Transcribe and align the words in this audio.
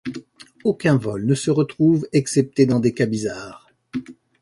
Aucun 0.63 0.97
vol 0.97 1.27
ne 1.27 1.35
se 1.35 1.51
retrouve, 1.51 2.07
excepté 2.11 2.65
dans 2.65 2.79
des 2.79 2.91
cas 2.95 3.05
bizarres. 3.05 3.69